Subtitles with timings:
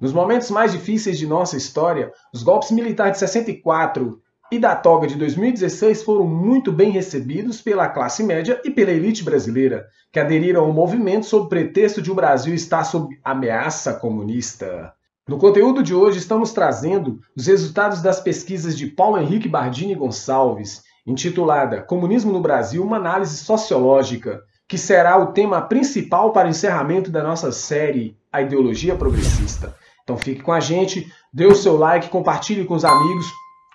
[0.00, 4.18] Nos momentos mais difíceis de nossa história, os golpes militares de 64
[4.50, 9.22] e da toga de 2016 foram muito bem recebidos pela classe média e pela elite
[9.22, 14.92] brasileira, que aderiram ao movimento sob pretexto de o Brasil estar sob ameaça comunista.
[15.28, 20.82] No conteúdo de hoje, estamos trazendo os resultados das pesquisas de Paulo Henrique Bardini Gonçalves,
[21.06, 27.10] intitulada Comunismo no Brasil, uma análise sociológica, que será o tema principal para o encerramento
[27.10, 29.78] da nossa série A Ideologia Progressista.
[30.10, 33.26] Então fique com a gente, dê o seu like, compartilhe com os amigos,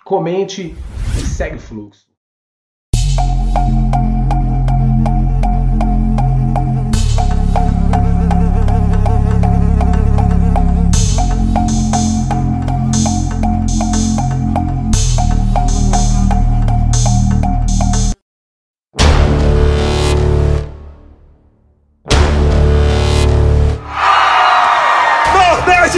[0.04, 0.76] comente
[1.18, 2.06] e segue o fluxo.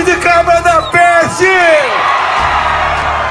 [0.05, 1.45] De cabra da peste!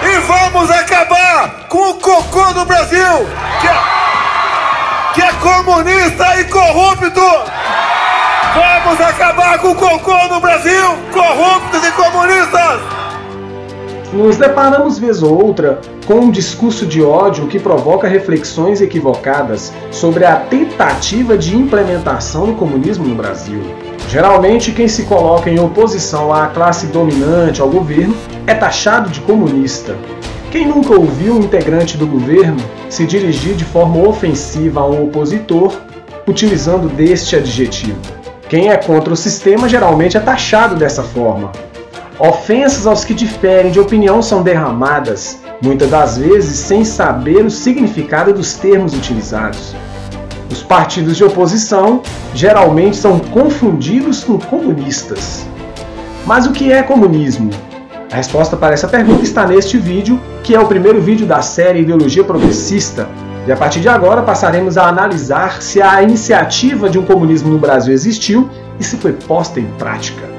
[0.03, 3.27] E vamos acabar com o cocô do Brasil,
[3.62, 7.21] que é, que é comunista e corrupto!
[8.55, 12.82] Vamos acabar com o cocô no Brasil, corruptos e comunistas!
[14.13, 20.26] Nos deparamos vez ou outra com um discurso de ódio que provoca reflexões equivocadas sobre
[20.26, 23.87] a tentativa de implementação do comunismo no Brasil.
[24.10, 29.98] Geralmente, quem se coloca em oposição à classe dominante, ao governo, é taxado de comunista.
[30.50, 32.58] Quem nunca ouviu um integrante do governo
[32.90, 35.74] se dirigir de forma ofensiva a um opositor
[36.26, 38.00] utilizando deste adjetivo?
[38.48, 41.52] Quem é contra o sistema geralmente é taxado dessa forma.
[42.18, 48.34] Ofensas aos que diferem de opinião são derramadas, muitas das vezes sem saber o significado
[48.34, 49.76] dos termos utilizados.
[50.68, 52.01] Os partidos de oposição
[52.35, 55.48] geralmente são confundidos com comunistas.
[56.26, 57.51] Mas o que é comunismo?
[58.12, 61.84] A resposta para essa pergunta está neste vídeo, que é o primeiro vídeo da série
[61.84, 63.07] Ideologia Progressista.
[63.48, 67.57] E a partir de agora passaremos a analisar se a iniciativa de um comunismo no
[67.57, 70.36] Brasil existiu e se foi posta em prática.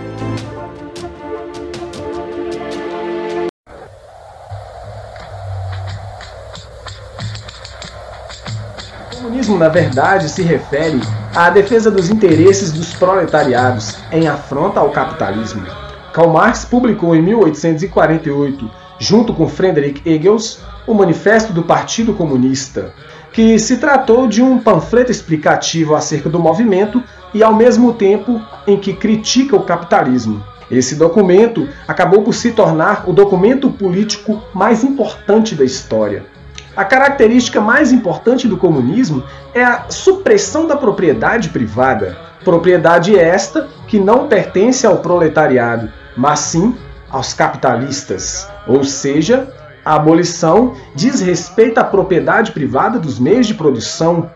[9.18, 11.00] Comunismo, na verdade, se refere
[11.34, 15.66] à defesa dos interesses dos proletariados em afronta ao capitalismo.
[16.12, 22.94] Karl Marx publicou em 1848, junto com Friedrich Engels, o Manifesto do Partido Comunista,
[23.32, 27.02] que se tratou de um panfleto explicativo acerca do movimento
[27.34, 30.42] e, ao mesmo tempo, em que critica o capitalismo.
[30.70, 36.37] Esse documento acabou por se tornar o documento político mais importante da história.
[36.78, 42.16] A característica mais importante do comunismo é a supressão da propriedade privada.
[42.44, 46.76] Propriedade esta que não pertence ao proletariado, mas sim
[47.10, 48.48] aos capitalistas.
[48.64, 49.52] Ou seja,
[49.84, 54.30] a abolição diz respeito à propriedade privada dos meios de produção.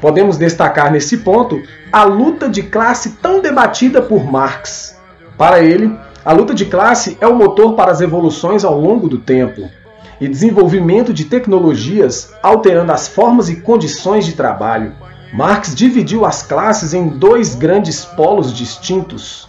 [0.00, 1.60] Podemos destacar nesse ponto
[1.90, 4.96] a luta de classe tão debatida por Marx.
[5.36, 9.18] Para ele, a luta de classe é o motor para as evoluções ao longo do
[9.18, 9.68] tempo
[10.20, 14.92] e desenvolvimento de tecnologias alterando as formas e condições de trabalho.
[15.32, 19.48] Marx dividiu as classes em dois grandes polos distintos.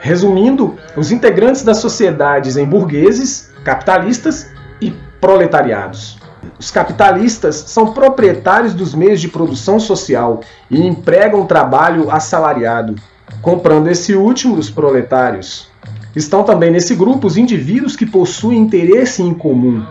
[0.00, 4.50] Resumindo, os integrantes das sociedades em burgueses, capitalistas
[4.80, 6.18] e proletariados.
[6.58, 12.96] Os capitalistas são proprietários dos meios de produção social e empregam trabalho assalariado,
[13.42, 15.68] comprando esse último dos proletários.
[16.16, 19.84] Estão também nesse grupo os indivíduos que possuem interesse em comum,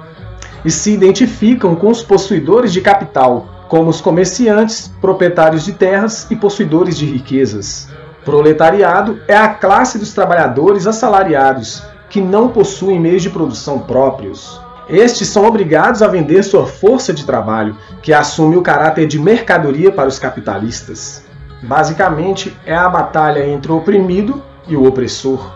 [0.64, 6.36] e se identificam com os possuidores de capital, como os comerciantes, proprietários de terras e
[6.36, 7.90] possuidores de riquezas.
[8.26, 14.60] Proletariado é a classe dos trabalhadores assalariados, que não possuem meios de produção próprios.
[14.90, 19.92] Estes são obrigados a vender sua força de trabalho, que assume o caráter de mercadoria
[19.92, 21.24] para os capitalistas.
[21.62, 25.52] Basicamente, é a batalha entre o oprimido e o opressor.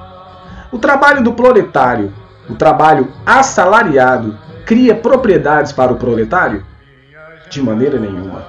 [0.72, 2.14] O trabalho do proletário,
[2.50, 6.66] o trabalho assalariado, cria propriedades para o proletário?
[7.50, 8.46] De maneira nenhuma.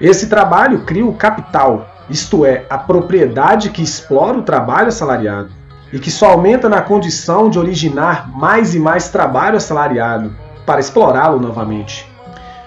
[0.00, 5.50] Esse trabalho cria o capital, isto é, a propriedade que explora o trabalho assalariado
[5.92, 10.32] e que só aumenta na condição de originar mais e mais trabalho assalariado
[10.64, 12.06] para explorá-lo novamente.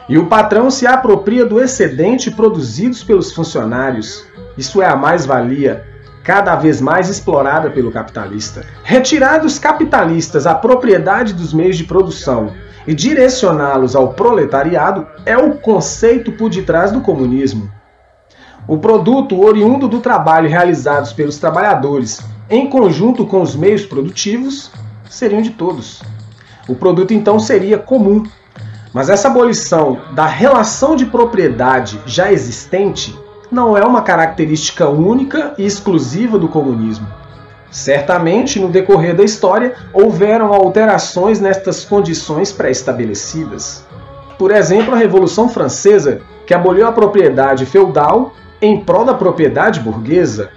[0.10, 4.25] E o patrão se apropria do excedente produzidos pelos funcionários,
[4.57, 5.86] isso é a mais-valia,
[6.24, 8.66] cada vez mais explorada pelo capitalista.
[8.83, 12.54] Retirar dos capitalistas a propriedade dos meios de produção
[12.86, 17.69] e direcioná-los ao proletariado é o conceito por detrás do comunismo.
[18.68, 24.72] O produto oriundo do trabalho realizados pelos trabalhadores em conjunto com os meios produtivos,
[25.10, 26.01] seriam de todos.
[26.68, 28.24] O produto então seria comum.
[28.94, 33.18] Mas essa abolição da relação de propriedade já existente
[33.50, 37.07] não é uma característica única e exclusiva do comunismo.
[37.71, 43.85] Certamente, no decorrer da história, houveram alterações nestas condições pré-estabelecidas.
[44.38, 50.50] Por exemplo, a Revolução Francesa, que aboliu a propriedade feudal em prol da propriedade burguesa.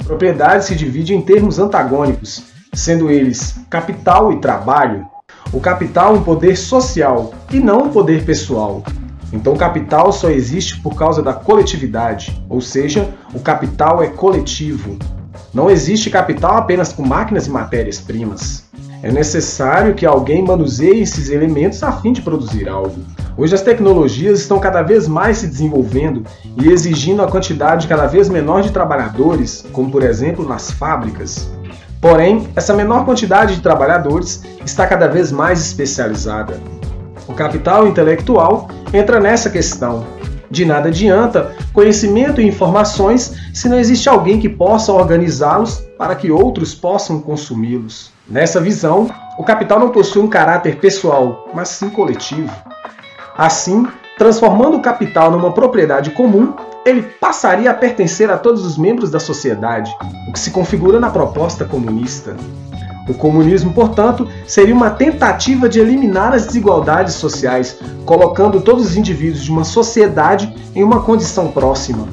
[0.00, 5.04] A propriedade se divide em termos antagônicos, sendo eles capital e trabalho.
[5.52, 8.84] O capital um poder social e não um poder pessoal.
[9.32, 14.98] Então, o capital só existe por causa da coletividade, ou seja, o capital é coletivo.
[15.54, 18.64] Não existe capital apenas com máquinas e matérias-primas.
[19.02, 22.94] É necessário que alguém manuseie esses elementos a fim de produzir algo.
[23.36, 26.24] Hoje as tecnologias estão cada vez mais se desenvolvendo
[26.56, 31.50] e exigindo a quantidade cada vez menor de trabalhadores, como por exemplo nas fábricas.
[32.00, 36.60] Porém, essa menor quantidade de trabalhadores está cada vez mais especializada.
[37.28, 40.04] O capital intelectual entra nessa questão.
[40.50, 46.30] De nada adianta conhecimento e informações se não existe alguém que possa organizá-los para que
[46.30, 48.10] outros possam consumi-los.
[48.28, 49.08] Nessa visão,
[49.38, 52.52] o capital não possui um caráter pessoal, mas sim coletivo.
[53.36, 53.86] Assim,
[54.18, 56.52] transformando o capital numa propriedade comum,
[56.84, 59.90] ele passaria a pertencer a todos os membros da sociedade,
[60.28, 62.36] o que se configura na proposta comunista.
[63.12, 69.44] O comunismo, portanto, seria uma tentativa de eliminar as desigualdades sociais, colocando todos os indivíduos
[69.44, 72.08] de uma sociedade em uma condição próxima.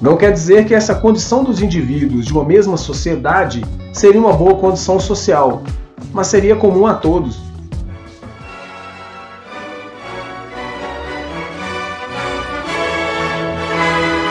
[0.00, 4.54] Não quer dizer que essa condição dos indivíduos de uma mesma sociedade seria uma boa
[4.54, 5.64] condição social,
[6.12, 7.40] mas seria comum a todos.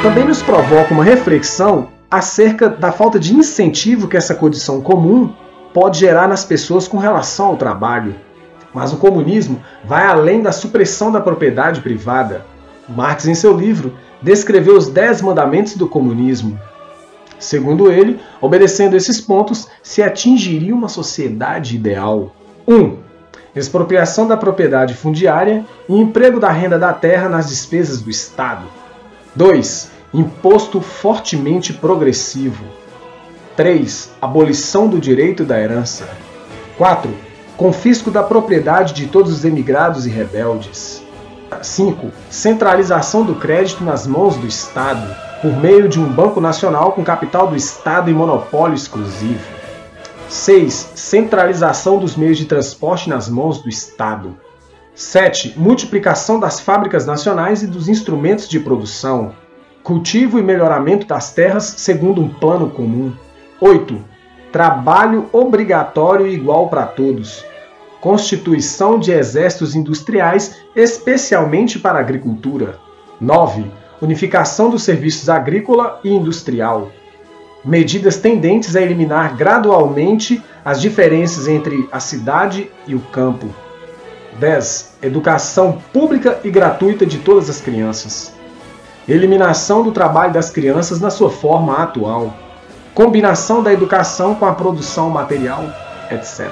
[0.01, 5.33] Também nos provoca uma reflexão acerca da falta de incentivo que essa condição comum
[5.79, 8.15] pode gerar nas pessoas com relação ao trabalho.
[8.73, 12.43] Mas o comunismo vai além da supressão da propriedade privada.
[12.89, 16.59] Marx, em seu livro, descreveu os Dez Mandamentos do Comunismo.
[17.37, 22.35] Segundo ele, obedecendo esses pontos, se atingiria uma sociedade ideal.
[22.67, 22.73] 1.
[22.73, 22.97] Um,
[23.55, 28.65] expropriação da propriedade fundiária e emprego da renda da terra nas despesas do Estado.
[29.35, 29.91] 2.
[30.11, 32.63] Imposto fortemente progressivo.
[33.57, 34.11] 3.
[34.21, 36.07] Abolição do direito da herança.
[36.77, 37.11] 4.
[37.57, 41.03] Confisco da propriedade de todos os emigrados e rebeldes.
[41.59, 42.11] 5.
[42.29, 45.11] Centralização do crédito nas mãos do Estado,
[45.41, 49.43] por meio de um Banco Nacional com capital do Estado e monopólio exclusivo.
[50.29, 50.91] 6.
[50.93, 54.37] Centralização dos meios de transporte nas mãos do Estado.
[54.93, 55.55] 7.
[55.57, 59.33] Multiplicação das fábricas nacionais e dos instrumentos de produção.
[59.81, 63.13] Cultivo e melhoramento das terras segundo um plano comum.
[63.59, 64.03] 8.
[64.51, 67.43] Trabalho obrigatório igual para todos.
[67.99, 72.77] Constituição de exércitos industriais, especialmente para a agricultura.
[73.19, 73.65] 9.
[73.99, 76.91] Unificação dos serviços agrícola e industrial.
[77.65, 83.47] Medidas tendentes a eliminar gradualmente as diferenças entre a cidade e o campo.
[84.39, 84.97] 10.
[85.01, 88.31] Educação pública e gratuita de todas as crianças.
[89.09, 92.46] Eliminação do trabalho das crianças na sua forma atual
[92.97, 95.65] combinação da educação com a produção material,
[96.09, 96.49] etc.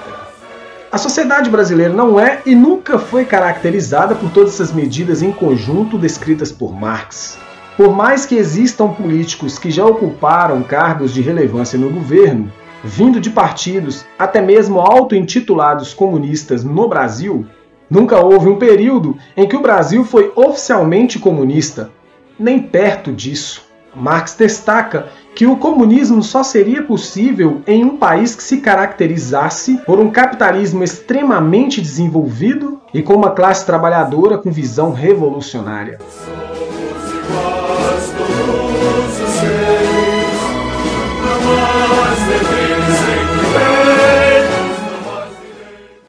[0.91, 5.97] A sociedade brasileira não é e nunca foi caracterizada por todas essas medidas em conjunto
[5.97, 7.39] descritas por Marx.
[7.75, 13.31] Por mais que existam políticos que já ocuparam cargos de relevância no governo, vindo de
[13.31, 17.43] partidos até mesmo auto-intitulados comunistas no Brasil,
[17.89, 21.89] nunca houve um período em que o Brasil foi oficialmente comunista,
[22.37, 23.64] nem perto disso.
[23.95, 29.99] Marx destaca que o comunismo só seria possível em um país que se caracterizasse por
[29.99, 35.99] um capitalismo extremamente desenvolvido e com uma classe trabalhadora com visão revolucionária.
[35.99, 39.75] Somos iguais, todos os seres,